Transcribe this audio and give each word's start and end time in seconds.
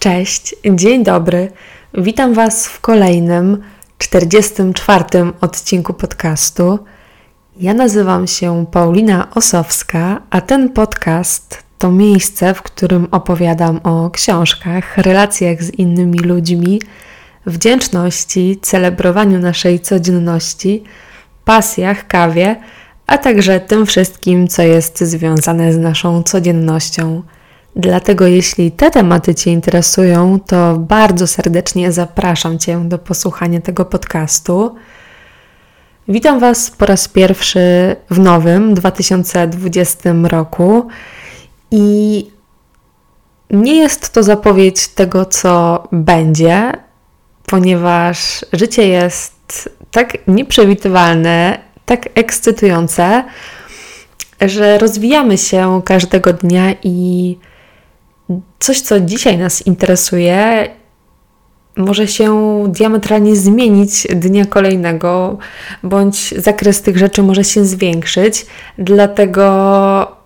Cześć, 0.00 0.54
dzień 0.74 1.04
dobry. 1.04 1.52
Witam 1.94 2.34
Was 2.34 2.68
w 2.68 2.80
kolejnym 2.80 3.62
44 3.98 5.04
odcinku 5.40 5.94
podcastu. 5.94 6.78
Ja 7.56 7.74
nazywam 7.74 8.26
się 8.26 8.66
Paulina 8.72 9.28
Osowska, 9.34 10.22
a 10.30 10.40
ten 10.40 10.68
podcast 10.68 11.62
to 11.78 11.90
miejsce, 11.90 12.54
w 12.54 12.62
którym 12.62 13.08
opowiadam 13.10 13.80
o 13.82 14.10
książkach, 14.10 14.98
relacjach 14.98 15.62
z 15.62 15.70
innymi 15.70 16.18
ludźmi, 16.18 16.82
wdzięczności, 17.46 18.58
celebrowaniu 18.62 19.38
naszej 19.38 19.80
codzienności, 19.80 20.84
pasjach, 21.44 22.06
kawie, 22.06 22.56
a 23.06 23.18
także 23.18 23.60
tym 23.60 23.86
wszystkim, 23.86 24.48
co 24.48 24.62
jest 24.62 25.00
związane 25.00 25.72
z 25.72 25.78
naszą 25.78 26.22
codziennością. 26.22 27.22
Dlatego, 27.76 28.26
jeśli 28.26 28.72
te 28.72 28.90
tematy 28.90 29.34
Cię 29.34 29.50
interesują, 29.50 30.40
to 30.46 30.76
bardzo 30.78 31.26
serdecznie 31.26 31.92
zapraszam 31.92 32.58
Cię 32.58 32.88
do 32.88 32.98
posłuchania 32.98 33.60
tego 33.60 33.84
podcastu. 33.84 34.74
Witam 36.08 36.40
Was 36.40 36.70
po 36.70 36.86
raz 36.86 37.08
pierwszy 37.08 37.96
w 38.10 38.18
nowym 38.18 38.74
2020 38.74 40.10
roku 40.22 40.88
i 41.70 42.26
nie 43.50 43.76
jest 43.76 44.12
to 44.12 44.22
zapowiedź 44.22 44.88
tego, 44.88 45.24
co 45.24 45.82
będzie, 45.92 46.72
ponieważ 47.46 48.44
życie 48.52 48.88
jest 48.88 49.68
tak 49.90 50.18
nieprzewidywalne, 50.28 51.58
tak 51.86 52.08
ekscytujące, 52.14 53.24
że 54.40 54.78
rozwijamy 54.78 55.38
się 55.38 55.82
każdego 55.84 56.32
dnia 56.32 56.74
i 56.82 57.38
coś, 58.58 58.80
co 58.80 59.00
dzisiaj 59.00 59.38
nas 59.38 59.66
interesuje, 59.66 60.68
może 61.76 62.08
się 62.08 62.64
diametralnie 62.68 63.36
zmienić 63.36 64.06
dnia 64.14 64.44
kolejnego, 64.44 65.38
bądź 65.82 66.34
zakres 66.36 66.82
tych 66.82 66.98
rzeczy 66.98 67.22
może 67.22 67.44
się 67.44 67.64
zwiększyć. 67.64 68.46
Dlatego 68.78 70.16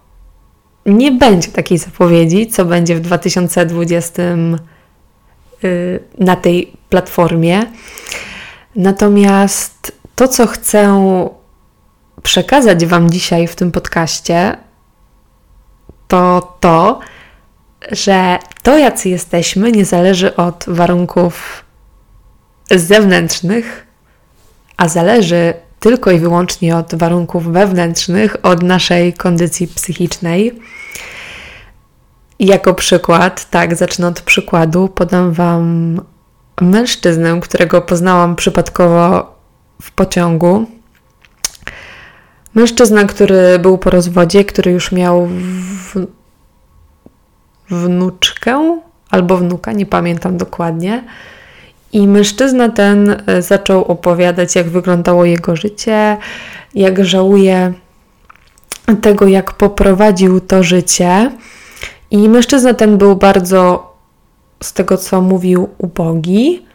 nie 0.87 1.13
będzie 1.13 1.49
takiej 1.49 1.79
zapowiedzi, 1.79 2.47
co 2.47 2.65
będzie 2.65 2.97
w 2.97 3.01
2020 3.01 4.23
y, 4.23 6.01
na 6.19 6.37
tej 6.37 6.73
platformie. 6.89 7.63
Natomiast 8.77 9.93
to, 10.15 10.29
co 10.29 10.47
chcę 10.47 11.01
przekazać 12.23 12.87
Wam 12.87 13.11
dzisiaj 13.11 13.47
w 13.47 13.57
tym 13.57 13.73
podcaście, 13.73 14.57
to 16.09 16.57
to, 16.61 17.01
że 17.91 18.39
to, 18.63 18.79
jacy 18.79 19.09
jesteśmy, 19.09 19.73
nie 19.73 19.85
zależy 19.85 20.37
od 20.37 20.65
warunków 20.69 21.65
zewnętrznych, 22.71 23.87
a 24.77 24.89
zależy 24.89 25.55
tylko 25.81 26.11
i 26.11 26.19
wyłącznie 26.19 26.77
od 26.77 26.95
warunków 26.95 27.53
wewnętrznych, 27.53 28.37
od 28.43 28.63
naszej 28.63 29.13
kondycji 29.13 29.69
psychicznej. 29.69 30.61
Jako 32.39 32.75
przykład, 32.75 33.51
tak, 33.51 33.77
zacznę 33.77 34.07
od 34.07 34.21
przykładu, 34.21 34.89
podam 34.89 35.33
Wam 35.33 36.01
mężczyznę, 36.61 37.41
którego 37.41 37.83
poznałam 37.83 38.37
przypadkowo 38.37 39.35
w 39.83 39.91
pociągu. 39.91 40.67
Mężczyzna, 42.55 43.05
który 43.05 43.59
był 43.59 43.79
po 43.79 43.91
rozwodzie, 43.91 44.45
który 44.45 44.71
już 44.71 44.93
miał 44.93 45.27
w 45.27 46.07
wnuczkę 47.71 48.81
albo 49.11 49.37
wnuka, 49.37 49.73
nie 49.73 49.87
pamiętam 49.87 50.37
dokładnie. 50.37 51.05
I 51.93 52.09
mężczyzna 52.09 52.69
ten 52.69 53.17
e, 53.27 53.43
zaczął 53.43 53.85
opowiadać, 53.85 54.57
jak 54.57 54.69
wyglądało 54.69 55.25
jego 55.25 55.57
życie, 55.57 56.17
jak 56.75 57.05
żałuje 57.05 57.73
tego, 59.03 59.27
jak 59.27 59.53
poprowadził 59.53 60.41
to 60.41 60.63
życie. 60.63 61.31
I 62.11 62.29
mężczyzna 62.29 62.75
ten 62.75 62.99
był 62.99 63.17
bardzo, 63.17 63.93
z 64.63 64.73
tego 64.73 64.97
co 64.97 65.21
mówił, 65.21 65.69
ubogi, 65.79 66.67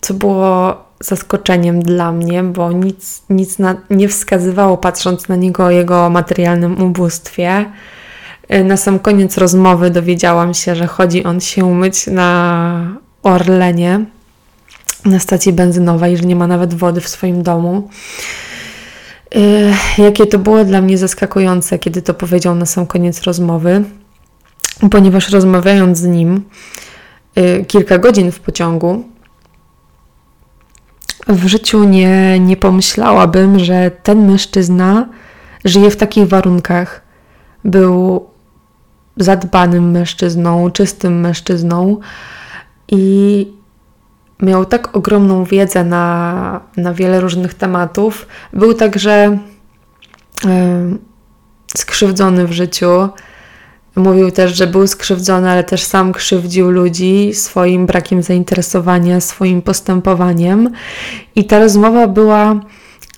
co 0.00 0.14
było 0.14 0.76
zaskoczeniem 1.00 1.82
dla 1.82 2.12
mnie, 2.12 2.42
bo 2.42 2.72
nic, 2.72 3.22
nic 3.30 3.58
na, 3.58 3.76
nie 3.90 4.08
wskazywało, 4.08 4.76
patrząc 4.76 5.28
na 5.28 5.36
niego, 5.36 5.64
o 5.64 5.70
jego 5.70 6.10
materialnym 6.10 6.82
ubóstwie. 6.82 7.64
Y, 8.54 8.64
na 8.64 8.76
sam 8.76 8.98
koniec 8.98 9.38
rozmowy 9.38 9.90
dowiedziałam 9.90 10.54
się, 10.54 10.74
że 10.74 10.86
chodzi 10.86 11.24
on 11.24 11.40
się 11.40 11.64
umyć 11.64 12.06
na 12.06 12.98
Orlenie, 13.22 14.04
na 15.04 15.18
stacji 15.18 15.52
benzynowej, 15.52 16.16
że 16.16 16.22
nie 16.22 16.36
ma 16.36 16.46
nawet 16.46 16.74
wody 16.74 17.00
w 17.00 17.08
swoim 17.08 17.42
domu. 17.42 17.88
Y, 19.36 19.72
jakie 19.98 20.26
to 20.26 20.38
było 20.38 20.64
dla 20.64 20.80
mnie 20.80 20.98
zaskakujące, 20.98 21.78
kiedy 21.78 22.02
to 22.02 22.14
powiedział 22.14 22.54
na 22.54 22.66
sam 22.66 22.86
koniec 22.86 23.22
rozmowy, 23.22 23.84
ponieważ 24.90 25.30
rozmawiając 25.30 25.98
z 25.98 26.06
nim 26.06 26.44
y, 27.38 27.64
kilka 27.64 27.98
godzin 27.98 28.32
w 28.32 28.40
pociągu, 28.40 29.04
w 31.28 31.46
życiu 31.46 31.84
nie, 31.84 32.40
nie 32.40 32.56
pomyślałabym, 32.56 33.58
że 33.58 33.90
ten 33.90 34.26
mężczyzna 34.26 35.08
żyje 35.64 35.90
w 35.90 35.96
takich 35.96 36.28
warunkach. 36.28 37.00
Był 37.64 38.27
zadbanym 39.18 39.90
mężczyzną, 39.90 40.70
czystym 40.70 41.20
mężczyzną 41.20 42.00
i 42.88 43.46
miał 44.42 44.64
tak 44.64 44.96
ogromną 44.96 45.44
wiedzę 45.44 45.84
na, 45.84 46.60
na 46.76 46.94
wiele 46.94 47.20
różnych 47.20 47.54
tematów. 47.54 48.26
Był 48.52 48.74
także 48.74 49.38
y, 50.44 50.48
skrzywdzony 51.76 52.46
w 52.46 52.52
życiu. 52.52 53.08
Mówił 53.96 54.30
też, 54.30 54.56
że 54.56 54.66
był 54.66 54.86
skrzywdzony, 54.86 55.50
ale 55.50 55.64
też 55.64 55.82
sam 55.82 56.12
krzywdził 56.12 56.70
ludzi 56.70 57.34
swoim 57.34 57.86
brakiem 57.86 58.22
zainteresowania, 58.22 59.20
swoim 59.20 59.62
postępowaniem. 59.62 60.70
I 61.34 61.44
ta 61.44 61.58
rozmowa 61.58 62.08
była 62.08 62.60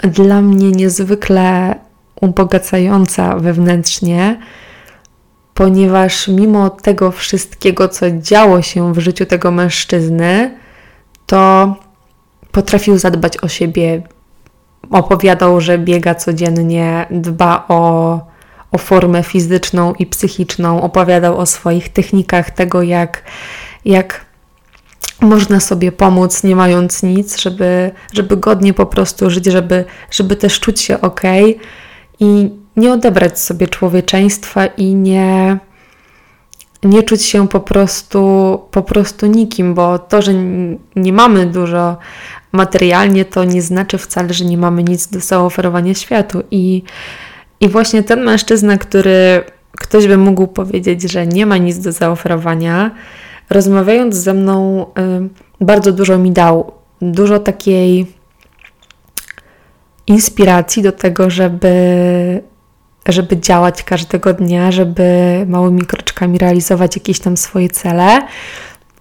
dla 0.03 0.43
mnie 0.43 0.71
niezwykle 0.71 1.75
ubogacająca 2.21 3.37
wewnętrznie 3.37 4.39
ponieważ 5.55 6.29
mimo 6.29 6.71
tego 6.71 7.11
wszystkiego, 7.11 7.89
co 7.89 8.07
działo 8.11 8.63
się 8.63 8.95
w 8.95 8.99
życiu 8.99 9.27
tego 9.27 9.51
mężczyzny, 9.51 10.59
to 11.27 11.75
potrafił 12.53 12.99
zadbać 12.99 13.39
o 13.39 13.49
siebie. 13.49 14.03
Opowiadał, 14.91 15.61
że 15.61 15.79
biega 15.79 16.15
codziennie, 16.15 17.07
dba 17.11 17.65
o, 17.69 18.21
o 18.73 18.79
formę 18.79 19.23
fizyczną 19.23 19.95
i 19.95 20.07
psychiczną, 20.07 20.83
opowiadał 20.83 21.39
o 21.39 21.47
swoich 21.47 21.89
technikach 21.89 22.51
tego, 22.51 22.83
jak, 22.83 23.23
jak 23.85 24.25
można 25.21 25.61
sobie 25.61 25.93
pomóc, 25.93 26.45
nie 26.45 26.57
mając 26.57 27.03
nic, 27.03 27.41
żeby, 27.41 27.91
żeby 28.13 28.37
godnie 28.37 28.75
po 28.75 28.87
prostu 28.87 29.31
żyć, 29.31 29.47
żeby, 29.47 29.85
żeby 30.11 30.37
też 30.37 30.61
czuć 30.61 30.81
się 30.81 31.01
ok. 31.01 31.21
I 32.21 32.51
nie 32.81 32.93
odebrać 32.93 33.41
sobie 33.41 33.69
człowieczeństwa 33.69 34.67
i 34.67 34.95
nie, 34.95 35.59
nie 36.83 37.03
czuć 37.03 37.23
się 37.23 37.49
po 37.49 37.61
prostu, 37.61 38.21
po 38.71 38.83
prostu 38.83 39.27
nikim, 39.27 39.75
bo 39.75 39.99
to, 39.99 40.23
że 40.23 40.33
nie 40.97 41.13
mamy 41.13 41.47
dużo 41.47 41.97
materialnie, 42.53 43.25
to 43.25 43.45
nie 43.45 43.63
znaczy 43.63 43.99
wcale, 43.99 44.35
że 44.35 44.45
nie 44.45 44.59
mamy 44.59 44.83
nic 44.83 45.07
do 45.07 45.21
zaoferowania 45.21 45.95
światu. 45.95 46.43
I, 46.51 46.83
i 47.61 47.69
właśnie 47.69 48.03
ten 48.03 48.25
mężczyzna, 48.25 48.79
który 48.79 49.45
ktoś 49.73 50.07
by 50.07 50.17
mógł 50.17 50.47
powiedzieć, 50.47 51.03
że 51.03 51.27
nie 51.27 51.47
ma 51.47 51.57
nic 51.57 51.79
do 51.79 51.93
zaoferowania, 51.93 52.91
rozmawiając 53.51 54.15
ze 54.15 54.35
mną, 54.35 54.87
y, 55.61 55.65
bardzo 55.65 55.93
dużo 55.93 56.19
mi 56.19 56.33
dał. 56.33 56.73
Dużo 57.03 57.39
takiej 57.39 58.07
inspiracji 60.07 60.83
do 60.83 60.93
tego, 60.93 61.31
żeby 61.31 61.71
żeby 63.13 63.41
działać 63.41 63.83
każdego 63.83 64.35
dnia, 64.35 64.73
żeby 64.73 65.05
małymi 65.49 65.83
kroczkami 65.83 66.39
realizować 66.39 66.97
jakieś 66.97 67.21
tam 67.21 67.37
swoje 67.37 67.69
cele, 67.69 68.23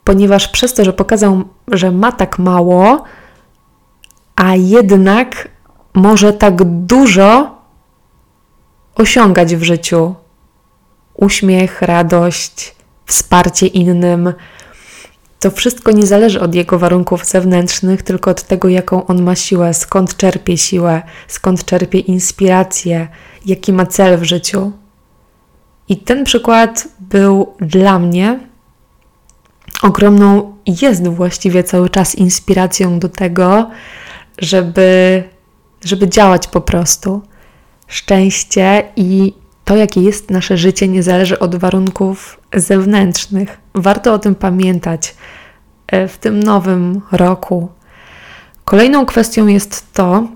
ponieważ 0.03 0.47
przez 0.47 0.73
to, 0.73 0.85
że 0.85 0.93
pokazał, 0.93 1.43
że 1.67 1.91
ma 1.91 2.11
tak 2.11 2.39
mało, 2.39 3.03
a 4.35 4.55
jednak 4.55 5.47
może 5.93 6.33
tak 6.33 6.63
dużo 6.63 7.59
osiągać 8.95 9.55
w 9.55 9.63
życiu. 9.63 10.15
Uśmiech, 11.13 11.81
radość, 11.81 12.75
wsparcie 13.05 13.67
innym. 13.67 14.33
To 15.39 15.51
wszystko 15.51 15.91
nie 15.91 16.05
zależy 16.07 16.41
od 16.41 16.55
jego 16.55 16.79
warunków 16.79 17.25
zewnętrznych, 17.25 18.03
tylko 18.03 18.31
od 18.31 18.43
tego, 18.43 18.69
jaką 18.69 19.05
on 19.05 19.21
ma 19.21 19.35
siłę, 19.35 19.73
skąd 19.73 20.17
czerpie 20.17 20.57
siłę, 20.57 21.01
skąd 21.27 21.65
czerpie 21.65 21.99
inspirację, 21.99 23.07
jaki 23.45 23.73
ma 23.73 23.85
cel 23.85 24.17
w 24.17 24.23
życiu. 24.23 24.71
I 25.89 25.97
ten 25.97 26.23
przykład 26.23 26.87
był 26.99 27.53
dla 27.59 27.99
mnie 27.99 28.39
ogromną 29.81 30.55
jest 30.81 31.07
właściwie 31.07 31.63
cały 31.63 31.89
czas 31.89 32.15
inspiracją 32.15 32.99
do 32.99 33.09
tego, 33.09 33.69
żeby, 34.37 35.23
żeby 35.85 36.09
działać 36.09 36.47
po 36.47 36.61
prostu. 36.61 37.21
Szczęście 37.87 38.83
i 38.95 39.33
to, 39.65 39.75
jakie 39.75 40.01
jest 40.01 40.29
nasze 40.29 40.57
życie, 40.57 40.87
nie 40.87 41.03
zależy 41.03 41.39
od 41.39 41.55
warunków 41.55 42.39
zewnętrznych. 42.53 43.57
Warto 43.75 44.13
o 44.13 44.19
tym 44.19 44.35
pamiętać 44.35 45.15
e, 45.87 46.07
w 46.07 46.17
tym 46.17 46.43
nowym 46.43 47.01
roku. 47.11 47.69
Kolejną 48.65 49.05
kwestią 49.05 49.47
jest 49.47 49.93
to, 49.93 50.27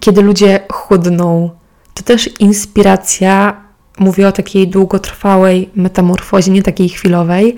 kiedy 0.00 0.22
ludzie 0.22 0.60
chudną. 0.72 1.50
To 1.94 2.02
też 2.02 2.40
inspiracja, 2.40 3.60
mówię 3.98 4.28
o 4.28 4.32
takiej 4.32 4.68
długotrwałej 4.68 5.70
metamorfozie, 5.74 6.52
nie 6.52 6.62
takiej 6.62 6.88
chwilowej. 6.88 7.56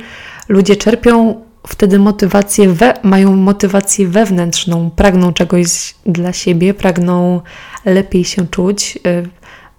Ludzie 0.49 0.77
czerpią 0.77 1.41
wtedy 1.67 1.99
motywację, 1.99 2.69
we, 2.69 2.95
mają 3.03 3.37
motywację 3.37 4.09
wewnętrzną, 4.09 4.91
pragną 4.91 5.33
czegoś 5.33 5.95
dla 6.07 6.33
siebie, 6.33 6.75
pragną 6.75 7.41
lepiej 7.85 8.25
się 8.25 8.49
czuć, 8.49 8.99
y, 9.07 9.29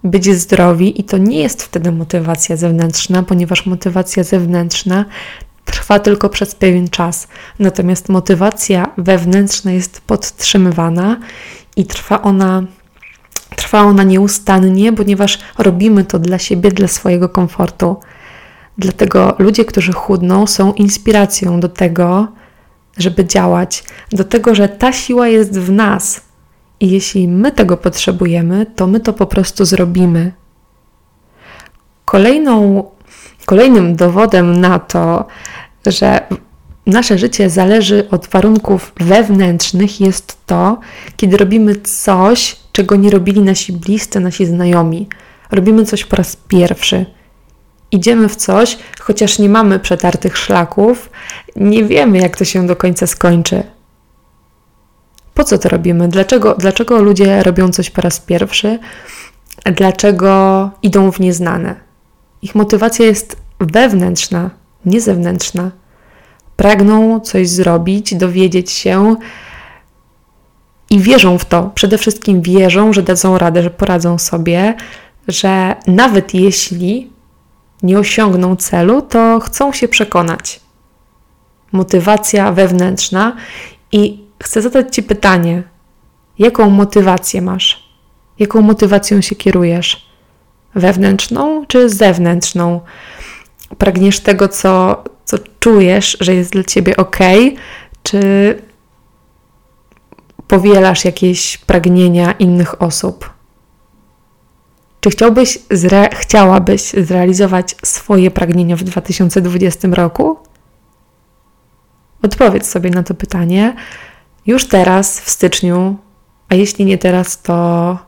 być 0.04 0.34
zdrowi, 0.36 1.00
i 1.00 1.04
to 1.04 1.18
nie 1.18 1.38
jest 1.38 1.62
wtedy 1.62 1.92
motywacja 1.92 2.56
zewnętrzna, 2.56 3.22
ponieważ 3.22 3.66
motywacja 3.66 4.24
zewnętrzna 4.24 5.04
trwa 5.64 5.98
tylko 5.98 6.28
przez 6.28 6.54
pewien 6.54 6.88
czas. 6.88 7.28
Natomiast 7.58 8.08
motywacja 8.08 8.86
wewnętrzna 8.98 9.72
jest 9.72 10.00
podtrzymywana 10.00 11.16
i 11.78 11.84
trwa 11.84 12.22
ona, 12.22 12.62
trwa 13.56 13.80
ona 13.80 14.02
nieustannie, 14.02 14.92
ponieważ 14.92 15.38
robimy 15.58 16.04
to 16.04 16.18
dla 16.18 16.38
siebie, 16.38 16.70
dla 16.70 16.88
swojego 16.88 17.28
komfortu. 17.28 17.96
Dlatego 18.78 19.36
ludzie, 19.38 19.64
którzy 19.64 19.92
chudną, 19.92 20.46
są 20.46 20.72
inspiracją 20.72 21.60
do 21.60 21.68
tego, 21.68 22.28
żeby 22.96 23.24
działać, 23.24 23.84
do 24.12 24.24
tego, 24.24 24.54
że 24.54 24.68
ta 24.68 24.92
siła 24.92 25.28
jest 25.28 25.58
w 25.58 25.70
nas. 25.72 26.20
I 26.80 26.90
jeśli 26.90 27.28
my 27.28 27.52
tego 27.52 27.76
potrzebujemy, 27.76 28.66
to 28.76 28.86
my 28.86 29.00
to 29.00 29.12
po 29.12 29.26
prostu 29.26 29.64
zrobimy. 29.64 30.32
Kolejną, 32.04 32.84
kolejnym 33.44 33.96
dowodem 33.96 34.60
na 34.60 34.78
to, 34.78 35.26
że 35.86 36.20
nasze 36.88 37.18
życie 37.18 37.50
zależy 37.50 38.10
od 38.10 38.26
warunków 38.26 38.92
wewnętrznych, 39.00 40.00
jest 40.00 40.46
to, 40.46 40.80
kiedy 41.16 41.36
robimy 41.36 41.76
coś, 41.76 42.56
czego 42.72 42.96
nie 42.96 43.10
robili 43.10 43.40
nasi 43.40 43.72
bliscy, 43.72 44.20
nasi 44.20 44.46
znajomi. 44.46 45.08
Robimy 45.50 45.84
coś 45.84 46.04
po 46.04 46.16
raz 46.16 46.36
pierwszy. 46.36 47.06
Idziemy 47.90 48.28
w 48.28 48.36
coś, 48.36 48.78
chociaż 49.00 49.38
nie 49.38 49.48
mamy 49.48 49.80
przetartych 49.80 50.38
szlaków, 50.38 51.10
nie 51.56 51.84
wiemy, 51.84 52.18
jak 52.18 52.36
to 52.36 52.44
się 52.44 52.66
do 52.66 52.76
końca 52.76 53.06
skończy. 53.06 53.62
Po 55.34 55.44
co 55.44 55.58
to 55.58 55.68
robimy? 55.68 56.08
Dlaczego, 56.08 56.54
dlaczego 56.54 57.02
ludzie 57.02 57.42
robią 57.42 57.68
coś 57.68 57.90
po 57.90 58.00
raz 58.00 58.20
pierwszy? 58.20 58.78
Dlaczego 59.64 60.70
idą 60.82 61.12
w 61.12 61.20
nieznane? 61.20 61.74
Ich 62.42 62.54
motywacja 62.54 63.06
jest 63.06 63.36
wewnętrzna, 63.60 64.50
nie 64.84 65.00
zewnętrzna. 65.00 65.70
Pragną 66.58 67.20
coś 67.20 67.48
zrobić, 67.48 68.14
dowiedzieć 68.14 68.70
się 68.70 69.16
i 70.90 71.00
wierzą 71.00 71.38
w 71.38 71.44
to. 71.44 71.70
Przede 71.74 71.98
wszystkim 71.98 72.42
wierzą, 72.42 72.92
że 72.92 73.02
dadzą 73.02 73.38
radę, 73.38 73.62
że 73.62 73.70
poradzą 73.70 74.18
sobie, 74.18 74.74
że 75.28 75.76
nawet 75.86 76.34
jeśli 76.34 77.10
nie 77.82 77.98
osiągną 77.98 78.56
celu, 78.56 79.02
to 79.02 79.40
chcą 79.40 79.72
się 79.72 79.88
przekonać. 79.88 80.60
Motywacja 81.72 82.52
wewnętrzna 82.52 83.36
i 83.92 84.24
chcę 84.42 84.62
zadać 84.62 84.94
Ci 84.94 85.02
pytanie: 85.02 85.62
jaką 86.38 86.70
motywację 86.70 87.42
masz? 87.42 87.88
Jaką 88.38 88.62
motywacją 88.62 89.20
się 89.20 89.36
kierujesz? 89.36 90.08
Wewnętrzną 90.74 91.66
czy 91.66 91.90
zewnętrzną? 91.90 92.80
Pragniesz 93.78 94.20
tego, 94.20 94.48
co, 94.48 95.04
co 95.24 95.36
czujesz, 95.60 96.16
że 96.20 96.34
jest 96.34 96.52
dla 96.52 96.64
ciebie 96.64 96.96
ok, 96.96 97.18
czy 98.02 98.22
powielasz 100.48 101.04
jakieś 101.04 101.58
pragnienia 101.58 102.32
innych 102.32 102.82
osób? 102.82 103.30
Czy 105.00 105.10
chciałbyś 105.10 105.58
zre- 105.58 106.14
chciałabyś 106.14 106.82
zrealizować 106.82 107.76
swoje 107.84 108.30
pragnienia 108.30 108.76
w 108.76 108.82
2020 108.82 109.88
roku? 109.88 110.38
Odpowiedz 112.22 112.68
sobie 112.68 112.90
na 112.90 113.02
to 113.02 113.14
pytanie 113.14 113.74
już 114.46 114.68
teraz, 114.68 115.20
w 115.20 115.30
styczniu, 115.30 115.96
a 116.48 116.54
jeśli 116.54 116.84
nie 116.84 116.98
teraz, 116.98 117.42
to 117.42 117.98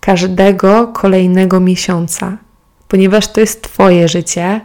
każdego 0.00 0.88
kolejnego 0.88 1.60
miesiąca, 1.60 2.36
ponieważ 2.90 3.28
to 3.28 3.40
jest 3.40 3.62
Twoje 3.62 4.08
życie 4.08 4.60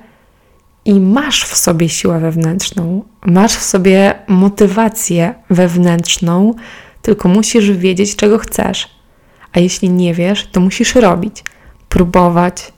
i 0.85 0.99
masz 0.99 1.43
w 1.43 1.55
sobie 1.55 1.89
siłę 1.89 2.19
wewnętrzną, 2.19 3.03
masz 3.25 3.55
w 3.55 3.63
sobie 3.63 4.13
motywację 4.27 5.33
wewnętrzną, 5.49 6.53
tylko 7.01 7.29
musisz 7.29 7.71
wiedzieć, 7.71 8.15
czego 8.15 8.37
chcesz. 8.37 8.89
A 9.53 9.59
jeśli 9.59 9.89
nie 9.89 10.13
wiesz, 10.13 10.47
to 10.51 10.59
musisz 10.59 10.95
robić, 10.95 11.43
próbować. 11.89 12.73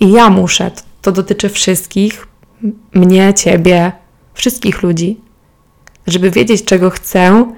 I 0.00 0.12
ja 0.12 0.30
muszę, 0.30 0.70
to 1.02 1.12
dotyczy 1.12 1.48
wszystkich, 1.48 2.26
mnie, 2.94 3.34
ciebie, 3.34 3.92
wszystkich 4.34 4.82
ludzi. 4.82 5.20
Żeby 6.06 6.30
wiedzieć, 6.30 6.64
czego 6.64 6.90
chcę, 6.90 7.52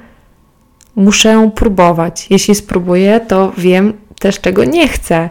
muszę 0.96 1.50
próbować. 1.54 2.26
Jeśli 2.30 2.54
spróbuję, 2.54 3.20
to 3.20 3.52
wiem 3.58 3.92
też, 4.18 4.40
czego 4.40 4.64
nie 4.64 4.88
chcę. 4.88 5.30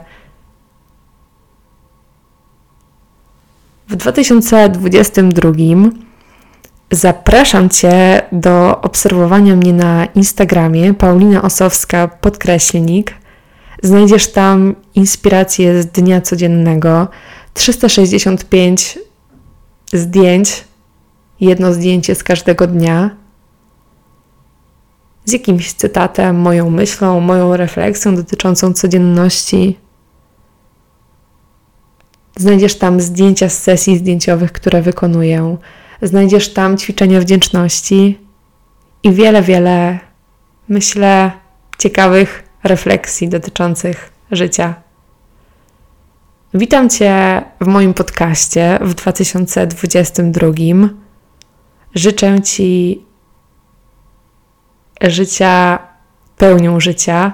W 3.91 3.95
2022 3.95 5.51
zapraszam 6.91 7.69
Cię 7.69 8.21
do 8.31 8.81
obserwowania 8.81 9.55
mnie 9.55 9.73
na 9.73 10.05
Instagramie 10.05 10.93
Paulina 10.93 11.41
Osowska 11.41 12.07
podkreślnik. 12.07 13.13
Znajdziesz 13.83 14.27
tam 14.27 14.75
inspiracje 14.95 15.81
z 15.81 15.85
dnia 15.85 16.21
codziennego, 16.21 17.07
365 17.53 18.99
zdjęć, 19.93 20.63
jedno 21.39 21.73
zdjęcie 21.73 22.15
z 22.15 22.23
każdego 22.23 22.67
dnia, 22.67 23.09
z 25.25 25.31
jakimś 25.31 25.73
cytatem, 25.73 26.39
moją 26.39 26.69
myślą, 26.69 27.19
moją 27.19 27.57
refleksją 27.57 28.15
dotyczącą 28.15 28.73
codzienności. 28.73 29.77
Znajdziesz 32.41 32.75
tam 32.75 33.01
zdjęcia 33.01 33.49
z 33.49 33.63
sesji 33.63 33.97
zdjęciowych, 33.97 34.51
które 34.51 34.81
wykonuję. 34.81 35.57
Znajdziesz 36.01 36.53
tam 36.53 36.77
ćwiczenia 36.77 37.19
wdzięczności 37.19 38.19
i 39.03 39.11
wiele, 39.11 39.41
wiele, 39.41 39.99
myślę, 40.69 41.31
ciekawych 41.77 42.43
refleksji 42.63 43.29
dotyczących 43.29 44.11
życia. 44.31 44.73
Witam 46.53 46.89
Cię 46.89 47.41
w 47.61 47.67
moim 47.67 47.93
podcaście 47.93 48.79
w 48.81 48.93
2022. 48.93 50.47
Życzę 51.95 52.41
Ci 52.41 53.01
życia 55.01 55.79
pełnią 56.37 56.79
życia, 56.79 57.33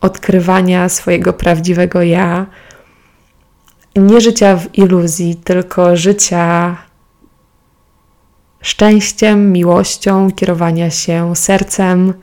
odkrywania 0.00 0.88
swojego 0.88 1.32
prawdziwego 1.32 2.02
ja, 2.02 2.46
nie 4.06 4.20
życia 4.20 4.56
w 4.56 4.78
iluzji, 4.78 5.36
tylko 5.36 5.96
życia 5.96 6.76
szczęściem, 8.60 9.52
miłością, 9.52 10.30
kierowania 10.32 10.90
się 10.90 11.36
sercem. 11.36 12.14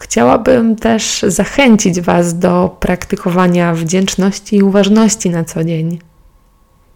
Chciałabym 0.00 0.76
też 0.76 1.24
zachęcić 1.28 2.00
Was 2.00 2.38
do 2.38 2.76
praktykowania 2.80 3.74
wdzięczności 3.74 4.56
i 4.56 4.62
uważności 4.62 5.30
na 5.30 5.44
co 5.44 5.64
dzień. 5.64 5.98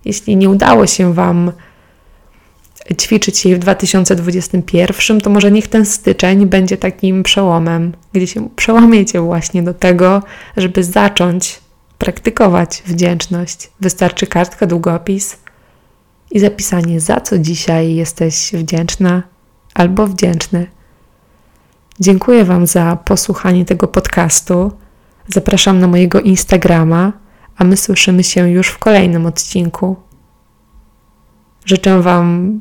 Jeśli 0.05 0.37
nie 0.37 0.51
udało 0.51 0.87
się 0.87 1.15
Wam 1.15 1.53
ćwiczyć 3.01 3.45
jej 3.45 3.55
w 3.55 3.59
2021, 3.59 5.21
to 5.21 5.31
może 5.31 5.51
niech 5.51 5.69
ten 5.69 5.87
styczeń 5.87 6.47
będzie 6.47 6.77
takim 6.77 7.23
przełomem, 7.23 7.93
gdzie 8.13 8.27
się 8.27 8.49
przełamiecie 8.57 9.21
właśnie 9.21 9.63
do 9.63 9.75
tego, 9.75 10.23
żeby 10.57 10.85
zacząć 10.85 11.61
praktykować 12.01 12.83
wdzięczność. 12.87 13.71
Wystarczy 13.81 14.27
kartka, 14.27 14.67
długopis 14.67 15.39
i 16.31 16.41
zapisanie, 16.41 17.01
za 17.01 17.21
co 17.21 17.39
dzisiaj 17.39 17.95
jesteś 17.95 18.53
wdzięczna 18.53 19.23
albo 19.75 20.07
wdzięczny. 20.07 20.67
Dziękuję 22.01 22.45
Wam 22.45 22.67
za 22.67 22.97
posłuchanie 22.97 23.65
tego 23.65 23.89
podcastu. 23.89 24.73
Zapraszam 25.29 25.79
na 25.79 25.87
mojego 25.87 26.21
Instagrama, 26.21 27.13
a 27.57 27.65
my 27.65 27.77
słyszymy 27.77 28.25
się 28.25 28.51
już 28.51 28.69
w 28.69 28.79
kolejnym 28.79 29.27
odcinku. 29.27 29.97
Życzę 31.65 32.03
Wam 32.03 32.61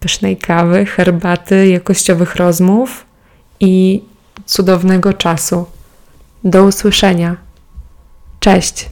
pysznej 0.00 0.36
kawy, 0.36 0.86
herbaty, 0.86 1.68
jakościowych 1.68 2.36
rozmów 2.36 3.06
i 3.60 4.02
cudownego 4.46 5.12
czasu. 5.12 5.66
Do 6.44 6.64
usłyszenia. 6.64 7.49
Cześć. 8.40 8.88